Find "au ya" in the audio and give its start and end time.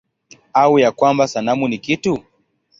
0.53-0.91